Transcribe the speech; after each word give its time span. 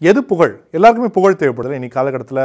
எது 0.00 0.24
புகழ்? 0.24 0.52
எல்லாருக்குமே 0.70 1.10
புகழ் 1.10 1.38
தேவைப்படுது. 1.38 1.76
இன்னைக்கு 1.78 1.96
காலகட்டத்தில் 1.98 2.42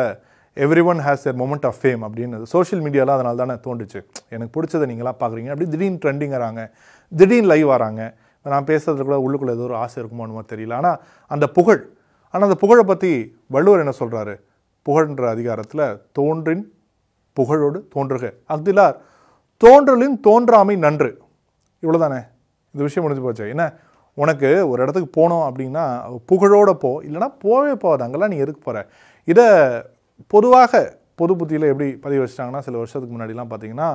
every 0.65 0.83
one 0.83 0.98
has 0.98 1.26
a 1.30 1.34
moment 1.42 1.65
of 1.65 1.76
fame 1.81 2.02
அப்படின்னு 2.06 2.41
சோஷியல் 2.53 2.83
மீடியாலாம் 2.85 3.18
அதனால 3.18 3.35
தானே 3.35 3.56
தோண்டுச்சு 3.65 3.99
எனக்கு 4.29 4.54
பிடிச்சதை 4.55 4.86
நீங்களாம் 4.91 5.20
பார்க்குறீங்க. 5.20 5.52
அப்படி 5.54 5.70
திடீர்னு 5.70 6.00
ட்ரெண்டிங் 6.05 6.34
வராங்க. 6.38 6.74
திடீர்னு 7.12 7.47
லைவ் 7.47 7.66
வராங்க. 7.66 8.02
நான் 8.46 8.63
பேசுறதுல 8.63 9.05
கூட 9.10 9.18
உள்ளுக்குள்ளே 9.26 9.54
ஏதோ 9.58 9.66
ஒரு 9.70 9.76
ஆசை 9.76 10.04
இருக்குமோன்னு 10.04 10.52
தெரியல. 10.54 10.74
ஆனால் 10.74 10.97
அந்த 11.28 11.47
புகழ் 11.47 11.81
ஆனால் 12.34 12.47
அந்த 12.50 12.60
புகழை 12.60 12.84
பற்றி 12.84 13.12
வள்ளுவர் 13.47 13.79
என்ன 13.79 13.94
சொல்கிறாரு 13.99 14.35
புகழ்ன்ற 14.85 15.29
அதிகாரத்தில் 15.29 15.85
தோன்றின் 16.12 16.74
புகழோடு 17.38 17.80
தோன்றுக. 17.96 18.34
அக்திலார் 18.54 18.96
தோன்றலின் 19.62 20.18
தோன்றாமை 20.28 20.78
நன்று. 20.78 21.12
இவ்வளோதானே 21.84 22.22
இந்த 22.74 22.84
விஷயம் 22.88 23.06
முடிஞ்சு 23.06 23.26
போச்சு. 23.26 23.50
என்ன? 23.50 23.66
உனக்கு 24.21 24.50
ஒரு 24.71 24.80
இடத்துக்கு 24.84 25.09
போனோம் 25.20 25.45
அப்படின்னா 25.50 25.84
புகழோடு 26.32 26.73
போ. 26.84 26.91
இல்லைன்னா 27.07 27.30
போவே 27.45 27.73
போகாது. 27.84 28.04
அங்கெல்லாம் 28.05 28.34
நீ 28.34 28.39
எதுக்கு 28.45 28.62
போகிற 28.68 28.82
இதை 29.31 29.45
பொதுவாக 30.34 30.81
பொது 31.21 31.34
புத்தியில் 31.40 31.70
எப்படி 31.71 31.88
பதிவு 32.04 32.21
வச்சிட்டாங்கன்னா 32.23 32.62
சில 32.68 32.77
வருஷத்துக்கு 32.81 33.16
முன்னாடிலாம் 33.16 33.49
பார்த்தீங்கன்னா 33.52 33.90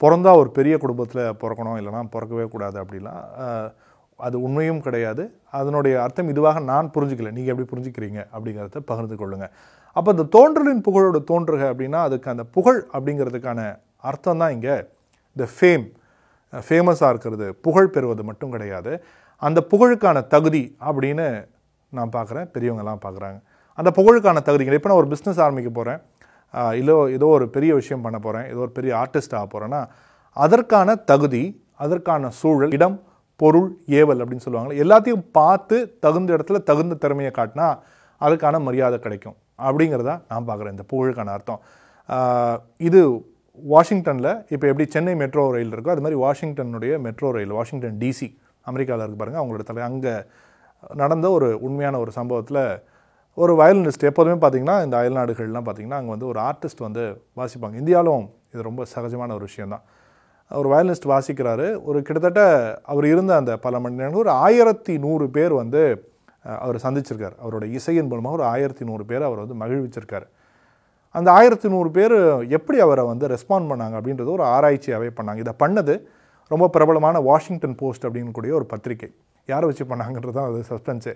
பிறந்தா 0.00 0.30
ஒரு 0.42 0.50
பெரிய 0.58 0.74
குடும்பத்தில் 0.84 1.24
பிறக்கணும் 1.42 1.78
இல்லைன்னா 1.80 2.02
பிறக்கவே 2.14 2.46
கூடாது 2.54 2.76
அப்படிலாம் 2.82 3.22
அது 4.18 4.36
உண்மையும் 4.46 4.82
கிடையாது. 4.86 5.22
அதனுடைய 5.58 5.94
அர்த்தம் 6.02 6.30
இதுவாக 6.32 6.58
நான் 6.70 6.92
புரிஞ்சுக்கல. 6.96 7.30
நீங்கள் 7.36 7.52
எப்படி 7.52 7.68
புரிஞ்சுக்கிறீங்க 7.72 8.20
அப்படிங்கிறத 8.34 8.82
பகிர்ந்து 8.90 9.16
கொள்ளுங்கள் 9.22 9.52
அப்போ 9.96 10.10
இந்த 10.14 10.24
தோன்றலின் 10.36 10.84
புகழோட 10.86 11.18
தோன்றுக 11.30 11.62
அப்படின்னா 11.72 12.00
அதுக்கு 12.08 12.32
அந்த 12.34 12.44
புகழ் 12.56 12.80
அப்படிங்கிறதுக்கான 12.96 13.60
அர்த்தம் 14.10 14.40
தான் 14.42 14.54
இங்கே. 14.56 14.76
இந்த 15.36 15.46
ஃபேம் 15.56 15.86
ஃபேமஸாக 16.52 17.12
இருக்கிறது. 17.12 17.46
புகழ் 17.66 17.92
பெறுவது 17.94 18.22
மட்டும் 18.30 18.54
கிடையாது. 18.54 18.92
அந்த 19.42 19.60
புகழுக்கான 19.72 20.18
தகுதி 20.34 20.62
அப்படின்னு 20.88 21.26
நான் 21.98 22.12
பார்க்குறேன். 22.16 22.46
பெரியவங்கெல்லாம் 22.54 23.02
பார்க்குறாங்க. 23.04 23.38
அந்த 23.78 23.90
புகழுக்கான 23.98 24.42
தகுதிகள் 24.48 24.76
இப்போ 24.78 24.88
நான் 24.90 25.00
ஒரு 25.02 25.10
பிஸ்னஸ் 25.12 25.40
ஆரம்பிக்க 25.44 25.70
போகிறேன். 25.78 26.00
இல்லை 26.80 26.94
ஏதோ 27.16 27.28
ஒரு 27.36 27.46
பெரிய 27.56 27.72
விஷயம் 27.80 28.04
பண்ண 28.06 28.18
போகிறேன். 28.26 28.46
ஏதோ 28.52 28.60
ஒரு 28.66 28.72
பெரிய 28.78 28.92
ஆர்டிஸ்ட் 29.02 29.36
ஆக 29.38 29.46
போகிறேன்னா 29.54 29.80
அதற்கான 30.44 30.96
தகுதி 31.10 31.42
அதற்கான 31.84 32.30
சூழல் 32.40 32.74
இடம் 32.76 32.96
பொருள் 33.40 33.68
ஏவல் 34.00 34.20
அப்படின்னு 34.22 34.44
சொல்லுவாங்க 34.46 34.74
எல்லாத்தையும் 34.84 35.24
பார்த்து 35.38 35.76
தகுந்த 36.04 36.30
இடத்துல 36.36 36.58
தகுந்த 36.70 36.94
திறமையை 37.04 37.32
காட்டினா 37.38 37.68
அதுக்கான 38.20 38.60
மரியாதை 38.66 38.98
கிடைக்கும். 39.04 39.36
அப்படிங்கிறதா 39.66 40.14
நான் 40.30 40.46
பார்க்குறேன். 40.48 40.74
இந்த 40.76 40.84
புகழுக்கான 40.92 41.32
அர்த்தம். 41.36 41.60
இது 42.88 43.00
வாஷிங்டனில் 43.72 44.30
இப்போ 44.54 44.66
எப்படி 44.70 44.86
சென்னை 44.94 45.14
மெட்ரோ 45.22 45.42
ரயில் 45.56 45.74
இருக்கோ 45.74 45.92
அது 45.94 46.04
மாதிரி 46.04 46.18
வாஷிங்டனுடைய 46.24 46.94
மெட்ரோ 47.06 47.28
ரயில் 47.36 47.52
வாஷிங்டன் 47.58 47.98
டிசி 48.02 48.28
அமெரிக்காவில் 48.70 49.04
இருக்கு 49.04 49.20
பாருங்கள் 49.22 49.42
அவங்களோட 49.42 49.64
தலை. 49.70 49.82
அங்கே 49.90 50.14
நடந்த 51.02 51.26
ஒரு 51.36 51.48
உண்மையான 51.66 51.98
ஒரு 52.04 52.12
சம்பவத்தில் 52.18 52.62
ஒரு 53.42 53.52
வயலினிஸ்ட் 53.60 54.08
எப்போதுமே 54.10 54.36
பார்த்தீங்கன்னா 54.42 54.76
இந்த 54.86 54.96
அயல்நாடுகள்லாம் 55.00 55.66
பார்த்தீங்கன்னா 55.66 56.00
அங்கே 56.00 56.12
வந்து 56.14 56.28
ஒரு 56.32 56.40
ஆர்டிஸ்ட் 56.48 56.82
வந்து 56.86 57.04
வாசிப்பாங்க. 57.40 57.76
இந்தியாவிலும் 57.82 58.26
இது 58.52 58.68
ரொம்ப 58.70 58.82
சகஜமான 58.94 59.34
ஒரு 59.38 59.46
விஷயந்தான் 59.50 59.84
ஒரு 60.50 60.68
வயலினிஸ்ட் 60.72 61.08
வாசிக்கிறாரு. 61.12 61.66
ஒரு 61.88 61.98
கிட்டத்தட்ட 62.06 62.42
அவர் 62.92 63.06
இருந்த 63.12 63.32
அந்த 63.40 63.52
பல 63.66 63.78
மணி 63.84 64.00
நேரம் 64.00 64.22
ஒரு 64.24 64.32
ஆயிரத்தி 64.46 64.94
நூறு 65.04 65.26
பேர் 65.36 65.54
வந்து 65.62 65.82
அவர் 66.64 66.78
சந்திச்சிருக்கார். 66.84 67.36
அவரோட 67.42 67.64
இசையின் 67.78 68.08
மூலமாக 68.10 68.36
ஒரு 68.38 68.44
ஆயிரத்தி 68.52 68.84
நூறு 68.88 69.04
பேர் 69.10 69.26
அவர் 69.28 69.42
வந்து 69.42 69.56
மகிழ்விச்சிருக்காரு. 69.62 70.26
அந்த 71.18 71.28
ஆயிரத்தி 71.38 71.68
நூறு 71.74 71.88
பேர் 71.96 72.16
எப்படி 72.58 72.78
அவரை 72.86 73.04
வந்து 73.12 73.26
ரெஸ்பாண்ட் 73.34 73.68
பண்ணாங்க 73.70 73.94
அப்படின்றது 73.98 74.30
ஒரு 74.36 74.44
ஆராய்ச்சியாகவே 74.54 75.10
பண்ணாங்க. 75.18 75.40
இதை 75.44 75.54
பண்ணது 75.62 75.94
ரொம்ப 76.52 76.64
பிரபலமான 76.74 77.20
வாஷிங்டன் 77.28 77.76
போஸ்ட் 77.80 78.06
அப்படின்னு 78.06 78.36
கூடிய 78.36 78.54
ஒரு 78.60 78.66
பத்திரிகை. 78.72 79.08
யாரை 79.48 79.64
வச்சு 79.70 79.84
பண்ணாங்கன்றது 79.90 80.36
தான் 80.38 80.48
அது 80.50 80.60
சஸ்பென்ஸு 80.70 81.12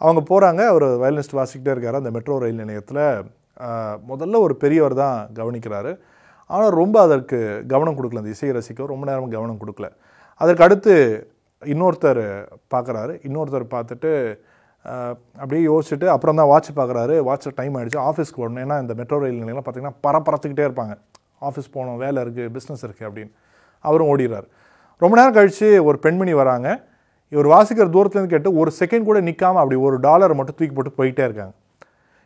அவங்க 0.00 0.20
போகிறாங்க 0.30 0.62
அவர் 0.72 0.86
வயலினிஸ்ட் 1.02 1.38
வாசிக்கிட்டே 1.38 1.72
இருக்கார் 1.74 2.00
அந்த 2.00 2.10
மெட்ரோ 2.16 2.34
ரயில் 2.42 2.60
நிலையத்தில். 2.62 3.04
முதல்ல 4.10 4.40
ஒரு 4.46 4.54
பெரியவர் 4.62 4.94
தான் 5.02 5.18
கவனிக்கிறாரு. 5.38 5.92
ஆனால் 6.50 6.74
ரொம்ப 6.80 6.96
அதற்கு 7.06 7.38
கவனம் 7.72 7.96
கொடுக்கல 7.98 8.22
அந்த 8.22 8.34
இசையை 8.36 8.52
ரசிக்க 8.56 8.92
ரொம்ப 8.94 9.06
நேரம் 9.10 9.32
கவனம் 9.36 9.62
கொடுக்கல. 9.62 9.88
அதற்கு 10.40 10.64
அடுத்து 10.66 10.94
இன்னொருத்தர் 11.62 12.22
பார்க்குறாரு 12.74 13.12
இன்னொருத்தர் 13.28 13.72
பார்த்துட்டு 13.76 14.10
அப்படியே 15.42 15.62
யோசிச்சுட்டு 15.70 16.06
அப்புறம் 16.14 16.38
தான் 16.40 16.50
வாட்ச் 16.50 16.70
பார்க்குறாரு 16.80 17.14
வாட்சில் 17.28 17.56
டைம் 17.60 17.76
ஆயிடுச்சு. 17.78 18.00
ஆஃபீஸ்க்கு 18.08 18.40
போடணும் 18.42 18.62
ஏன்னா 18.64 18.76
இந்த 18.84 18.94
மெட்ரோ 19.00 19.18
ரயில் 19.22 19.40
நிலையம்லாம் 19.42 19.66
பார்த்தீங்கன்னா 19.68 19.98
பரப்பரத்துக்கிட்டே 20.06 20.66
இருப்பாங்க. 20.68 20.94
ஆஃபீஸ் 21.48 21.72
போகணும் 21.76 21.98
வேலை 22.04 22.18
இருக்குது 22.24 22.52
பிஸ்னஸ் 22.56 22.84
இருக்குது 22.86 23.08
அப்படின்னு. 23.08 23.32
அவரும் 23.80 24.06
ஓடிடுறார். 24.06 24.46
ரொம்ப 24.96 25.16
நேரம் 25.16 25.32
கழித்து 25.32 25.84
ஒரு 25.84 25.98
பெண்மணி 25.98 26.34
வராங்க. 26.34 26.84
இவர் 27.28 27.46
வாசிக்கிற 27.46 27.86
தூரத்துலேருந்து 27.94 28.26
கேட்டு 28.26 28.54
ஒரு 28.54 28.72
செகண்ட் 28.78 29.02
கூட 29.02 29.20
நிற்காமல் 29.20 29.62
அப்படி 29.62 29.80
ஒரு 29.80 30.00
டாலரை 30.00 30.36
மட்டும் 30.36 30.54
தூக்கி 30.58 30.74
போட்டு 30.74 31.02
போயிட்டே 31.02 31.24
இருக்காங்க. 31.24 31.52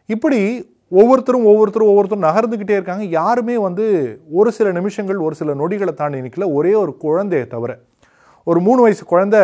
இப்படி 0.07 0.39
ஒவ்வொருத்தரும் 0.89 1.45
ஒவ்வொருத்தரும் 1.45 1.89
ஒவ்வொருத்தரும் 1.89 2.29
நகர்ந்துக்கிட்டே 2.29 2.71
இருக்காங்க. 2.71 3.05
யாருமே 3.05 3.57
வந்து 3.57 3.85
ஒரு 4.31 4.53
சில 4.53 4.73
நிமிஷங்கள் 4.73 5.17
ஒரு 5.17 5.35
சில 5.35 5.55
நொடிகளை 5.55 5.95
தாண்டி 5.95 6.21
நிற்கல 6.21 6.53
ஒரே 6.53 6.75
ஒரு 6.75 6.97
குழந்தையை 6.97 7.47
தவிர. 7.47 7.79
ஒரு 8.45 8.61
மூணு 8.61 8.81
வயசு 8.83 9.05
குழந்தை 9.05 9.41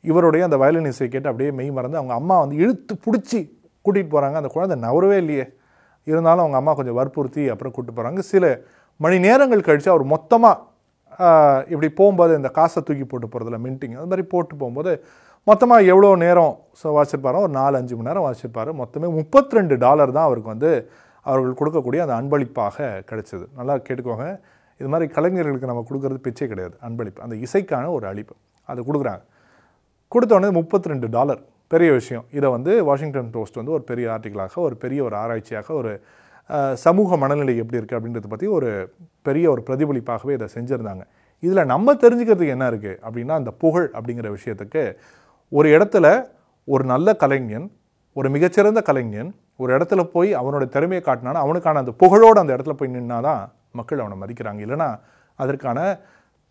இவருடைய 0.00 0.44
அந்த 0.44 0.56
வயலின் 0.56 0.84
இசை 0.84 1.08
கேட்டு 1.08 1.28
அப்படியே 1.28 1.54
மெய் 1.54 1.70
மறந்து 1.70 1.96
அவங்க 1.96 2.14
அம்மா 2.14 2.40
வந்து 2.40 2.56
இழுத்து 2.56 2.94
பிடிச்சி 2.94 3.50
கூட்டிகிட்டு 3.84 4.12
போகிறாங்க 4.14 4.32
அந்த 4.32 4.48
குழந்தை 4.48 4.90
நவரவே 4.90 5.16
இல்லையே. 5.16 5.44
இருந்தாலும் 6.04 6.40
அவங்க 6.40 6.56
அம்மா 6.56 6.74
கொஞ்சம் 6.74 6.94
வற்புறுத்தி 6.94 7.48
அப்புறம் 7.48 7.72
கூப்பிட்டு 7.72 8.02
போகிறாங்க 8.02 8.18
சில 8.18 8.60
மணி 8.96 9.18
நேரங்கள் 9.18 9.60
கழித்து 9.60 9.90
அவர் 9.90 10.04
மொத்தமாக 10.04 10.60
இப்படி 11.72 11.88
போகும்போது 12.00 12.32
இந்த 12.40 12.50
காசை 12.58 12.80
தூக்கி 12.88 13.06
போட்டு 13.12 13.28
போகிறதுல 13.32 13.58
மின்ட்டிங் 13.66 13.96
அது 14.00 14.10
மாதிரி 14.12 14.24
போட்டு 14.34 14.54
போகும்போது 14.62 14.92
மொத்தமாக 15.46 15.88
எவ்வளோ 15.92 16.10
நேரம் 16.24 16.54
ஸோ 16.80 16.88
வாசிச்சிருப்பாரோ? 16.96 17.38
ஒரு 17.46 17.52
நாலு 17.60 17.74
அஞ்சு 17.78 17.94
மணி 17.98 18.08
நேரம் 18.08 18.24
வாசிச்சிருப்பாரு. 18.26 18.70
மொத்தமே 18.80 19.08
32 19.16 19.78
டாலர் 19.84 20.14
தான் 20.16 20.26
அவருக்கு 20.28 20.52
வந்து 20.54 20.70
அவர்கள் 21.26 21.56
கொடுக்கக்கூடிய 21.60 22.00
அந்த 22.04 22.14
அன்பளிப்பாக 22.20 22.86
கிடைச்சது. 23.08 23.44
நல்லா 23.58 23.74
கேட்டுக்கோங்க. 23.86 24.26
இது 24.80 24.88
மாதிரி 24.92 25.06
கலைஞர்களுக்கு 25.16 25.70
நம்ம 25.70 25.82
கொடுக்கறது 25.88 26.20
பிச்சை 26.26 26.46
கிடையாது. 26.52 26.74
அன்பளிப்பு. 26.86 27.20
அந்த 27.26 27.34
இசைக்கான 27.46 27.90
ஒரு 27.96 28.06
அளிப்பு. 28.12 28.34
அதை 28.68 28.80
கொடுக்குறாங்க. 28.88 29.22
கொடுத்தோடனே 30.12 30.50
முப்பத்தி 30.60 30.90
ரெண்டு 30.92 31.08
டாலர் 31.16 31.42
பெரிய 31.74 31.90
விஷயம். 31.98 32.24
இதை 32.38 32.48
வந்து 32.56 32.72
வாஷிங்டன் 32.88 33.30
போஸ்ட் 33.36 33.58
வந்து 33.60 33.74
ஒரு 33.76 33.84
பெரிய 33.90 34.06
ஆர்டிக்கலாக 34.14 34.60
ஒரு 34.68 34.76
பெரிய 34.84 35.00
ஒரு 35.08 35.16
ஆராய்ச்சியாக 35.22 35.68
ஒரு 35.80 35.92
சமூக 36.84 37.16
மனநிலை 37.16 37.54
எப்படி 37.62 37.78
இருக்குது 37.80 37.98
அப்படின்றத 37.98 38.28
பற்றி 38.28 38.46
ஒரு 38.56 38.70
பெரிய 39.26 39.44
ஒரு 39.50 39.62
பிரதிபலிப்பாகவே 39.68 40.32
இதை 40.38 40.48
செஞ்சுருந்தாங்க. 40.56 41.02
இதில் 41.42 41.70
நம்ம 41.72 41.94
தெரிஞ்சுக்கிறதுக்கு 42.02 42.54
என்ன 42.56 42.66
இருக்குது 42.70 42.98
அப்படின்னா 43.06 43.36
அந்த 43.40 43.50
புகழ் 43.62 43.86
அப்படிங்கிற 43.96 44.28
விஷயத்துக்கு 44.36 44.82
ஒரு 45.52 45.68
இடத்துல 45.76 46.06
ஒரு 46.64 46.84
நல்ல 46.84 47.14
கலைஞன் 47.22 47.66
ஒரு 48.16 48.28
மிகச்சிறந்த 48.30 48.80
கலைஞன் 48.82 49.30
ஒரு 49.56 49.70
இடத்துல 49.76 50.02
போய் 50.14 50.30
அவனோட 50.40 50.64
திறமையை 50.74 51.02
காட்டினானா 51.04 51.40
அவனுக்கான 51.46 51.80
அந்த 51.82 51.92
புகழோடு 52.02 52.38
அந்த 52.42 52.52
இடத்துல 52.56 52.74
போய் 52.80 52.94
நின்னாதான் 52.96 53.42
மக்கள் 53.78 54.02
அவனை 54.04 54.16
மதிக்கிறாங்க. 54.22 54.60
இல்லைன்னா 54.66 54.88
அதற்கான 55.38 55.78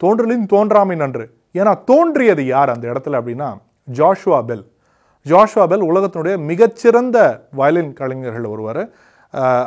தோன்றலின் 0.01 0.45
தோன்றாமை 0.53 0.95
நன்று. 0.95 1.25
ஏன்னா 1.59 1.73
தோன்றியது 1.91 2.43
யார் 2.45 2.73
அந்த 2.73 2.85
இடத்துல 2.91 3.19
அப்படின்னா 3.21 3.49
ஜாஷுவா 3.99 4.39
பெல். 4.49 4.65
ஜாஷுவா 5.25 5.65
பெல் 5.71 5.87
உலகத்தினுடைய 5.91 6.35
மிகச்சிறந்த 6.49 7.17
வயலின் 7.59 7.93
கலைஞர்கள் 7.93 8.47
ஒருவர். 8.53 8.81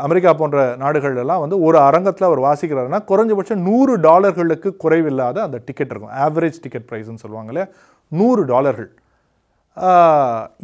அமெரிக்கா 0.06 0.30
போன்ற 0.40 0.58
நாடுகள் 0.82 1.20
எல்லாம் 1.22 1.42
வந்து 1.42 1.56
ஒரு 1.66 1.78
அரங்கத்தில் 1.88 2.28
அவர் 2.28 2.40
வாசிக்கிறாருன்னா 2.46 3.00
குறைஞ்சபட்சம் 3.10 3.62
நூறு 3.68 3.94
டாலர்களுக்கு 4.06 4.70
குறைவில்லாத 4.82 5.36
அந்த 5.46 5.58
டிக்கெட் 5.68 5.92
இருக்கும். 5.92 6.14
ஆவரேஜ் 6.24 6.58
டிக்கெட் 6.64 6.86
ப்ரைஸ்னு 6.90 7.22
சொல்லுவாங்க 7.24 7.50
இல்லையா 7.52 7.68
நூறு 8.12 8.44
டாலர்கள். 8.52 8.90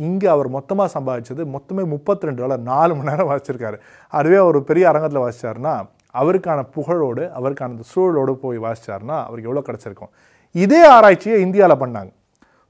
இங்கே 0.08 0.28
அவர் 0.34 0.48
மொத்தமாக 0.56 0.88
சம்பாதிச்சது 0.96 1.44
மொத்தமே 1.54 1.84
32 1.94 2.36
டாலர் 2.42 2.62
நாலு 2.72 2.92
மணி 2.96 3.10
நேரம் 3.10 3.30
வாசிச்சிருக்காரு. 3.30 3.78
அதுவே 4.12 4.38
அவர் 4.44 4.58
பெரிய 4.70 4.84
அரங்கத்தில் 4.92 5.24
வாசித்தார்னா 5.24 5.74
அவருக்கான 6.20 6.60
புகழோடு 6.76 7.24
அவருக்கான 7.38 7.74
அந்த 7.74 7.86
சூழலோடு 7.92 8.32
போய் 8.44 8.64
வாசிச்சாருன்னா 8.66 9.18
அவருக்கு 9.26 9.48
எவ்வளோ 9.50 9.64
கிடச்சிருக்கும். 9.68 10.12
இதே 10.54 10.82
ஆராய்ச்சியை 10.96 11.36
இந்தியாவில் 11.46 11.82
பண்ணாங்க. 11.82 12.10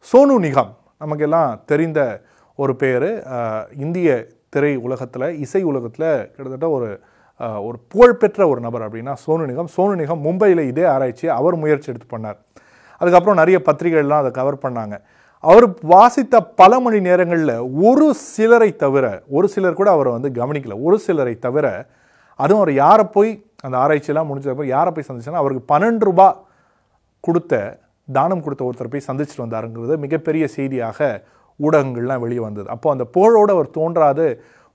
சோனு 0.06 0.36
நிகாம் 0.46 0.72
நமக்கெல்லாம் 1.02 1.50
தெரிந்த 1.70 2.00
ஒரு 2.58 2.72
பேர். 2.82 3.10
இந்திய 3.84 4.08
திரை 4.54 4.72
உலகத்தில் 4.86 5.26
இசை 5.44 5.62
உலகத்தில் 5.70 6.10
கிட்டத்தட்ட 6.34 6.68
ஒரு 6.76 6.88
ஒரு 7.66 7.76
புகழ்பெற்ற 7.92 8.40
ஒரு 8.52 8.60
நபர் 8.64 8.82
அப்படின்னா 8.86 9.12
சோனு 9.24 9.44
நிகம். 9.50 9.68
சோனு 9.74 9.94
நிகம் 10.00 10.24
மும்பையில் 10.26 10.62
இதே 10.70 10.84
ஆராய்ச்சியை 10.94 11.30
அவர் 11.40 11.56
முயற்சி 11.62 11.88
எடுத்து 11.92 12.08
பண்ணார். 12.14 12.38
அதுக்கப்புறம் 13.00 13.40
நிறைய 13.42 13.58
பத்திரிகைகள்லாம் 13.68 14.22
அதை 14.22 14.32
கவர் 14.40 14.62
பண்ணாங்க. 14.64 14.96
அவர் 15.44 15.66
வாசித்த 15.92 16.40
பல 16.60 16.80
மணி 16.84 16.98
நேரங்களில் 17.06 17.54
ஒரு 17.90 18.08
சிலரை 18.34 18.70
தவிர 18.82 19.04
ஒரு 19.36 19.46
சிலர் 19.54 19.78
கூட 19.80 19.90
அவரை 19.96 20.10
வந்து 20.16 20.30
கவனிக்கல. 20.40 20.76
ஒரு 20.86 20.98
சிலரை 21.06 21.34
தவிர 21.46 21.66
அதுவும் 22.40 22.60
அவர் 22.62 22.72
யாரை 22.84 23.04
போய் 23.16 23.30
அந்த 23.66 23.76
ஆராய்ச்சியெல்லாம் 23.82 24.28
முடிஞ்சதுக்கப்புறம் 24.28 24.74
யாரை 24.76 24.90
போய் 24.92 25.08
சந்திச்சாங்கன்னா 25.08 25.44
அவருக்கு 25.44 25.64
பன்னெண்டு 25.72 26.04
ரூபாய் 26.10 26.36
கொடுத்த 27.24 27.54
தானம் 28.08 28.44
கொடுத்த 28.44 28.62
ஒருத்தர் 28.68 28.92
போய் 28.92 29.08
சந்திச்சுட்டு 29.08 29.44
வந்தாருங்கிறது 29.46 29.96
மிகப்பெரிய 30.04 30.44
செய்தியாக 30.56 31.08
ஊடகங்கள்லாம் 31.64 32.22
வெளியே 32.24 32.42
வந்தது. 32.46 32.68
அப்போ 32.68 32.90
அந்த 32.90 33.04
புகழோடு 33.16 33.52
அவர் 33.56 33.74
தோன்றாது. 33.78 34.26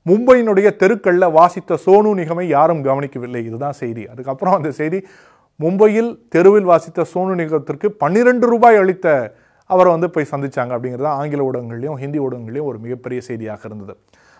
மும்பையினுடைய 0.05 0.67
தெருக்களில் 0.75 1.33
வாசித்த 1.37 1.77
சோனு 1.85 2.09
நிகமை 2.13 2.47
யாரும் 2.47 2.83
கவனிக்கவில்லை. 2.83 3.41
இதுதான் 3.49 3.77
செய்தி. 3.81 4.03
அதுக்கப்புறம் 4.11 4.57
அந்த 4.57 4.71
செய்தி 4.71 4.99
மும்பையில் 5.59 6.11
தெருவில் 6.29 6.69
வாசித்த 6.71 7.05
சோனு 7.13 7.35
நிகத்திற்கு 7.35 7.87
பன்னிரெண்டு 8.03 8.45
ரூபாய் 8.47 8.79
அளித்த 8.81 9.07
அவரை 9.69 9.91
வந்து 9.91 10.09
போய் 10.09 10.31
சந்திச்சாங்க 10.31 10.71
அப்படிங்கிறது 10.75 11.09
ஆங்கில 11.19 11.45
ஊடகங்கள்லையும் 11.49 11.99
ஹிந்தி 12.01 12.19
ஊடகங்கள்லையும் 12.19 12.69
ஒரு 12.71 12.77
மிகப்பெரிய 12.79 13.21
செய்தியாக 13.21 13.61
இருந்தது. 13.63 13.93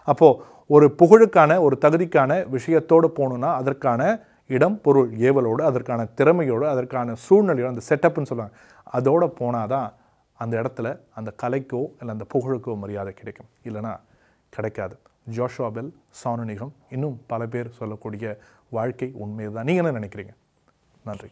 அப்போது 0.08 0.38
ஒரு 0.76 0.88
புகழுக்கான 1.00 1.52
ஒரு 1.62 1.76
தகுதிக்கான 1.86 2.32
விஷயத்தோடு 2.56 3.08
போகணுன்னா 3.18 3.50
அதற்கான 3.62 4.02
இடம் 4.56 4.78
பொருள் 4.82 5.10
ஏவலோடு 5.30 5.62
அதற்கான 5.70 6.02
திறமையோடு 6.18 6.66
அதற்கான 6.74 7.16
சூழ்நிலையோடு 7.26 7.74
அந்த 7.74 7.84
செட்டப்னு 7.90 8.30
சொல்லுவாங்க. 8.32 8.54
அதோடு 8.98 9.28
போனால் 9.40 9.72
தான் 9.74 9.88
அந்த 10.38 10.62
இடத்துல 10.62 11.00
அந்த 11.16 11.34
கலைக்கோ 11.44 11.82
இல்லை 12.00 12.08
அந்த 12.08 12.26
புகழுக்கோ 12.34 12.78
மரியாதை 12.78 13.14
கிடைக்கும். 13.14 13.50
இல்லைன்னா 13.64 14.00
கிடைக்காது. 14.50 14.98
ஜோஷுவா 15.36 15.72
பெல் 15.72 15.92
சானுநிகம் 16.24 16.72
இன்னும் 16.90 17.22
பல 17.28 17.48
பேர் 17.48 17.70
சொல்லக்கூடிய 17.70 18.40
வாழ்க்கை 18.70 19.12
உண்மையை 19.14 19.54
தான் 19.54 19.64
நீங்கள் 19.64 19.86
என்ன 19.86 20.00
நினைக்கிறீங்க? 20.00 20.34
நன்றி. 21.04 21.30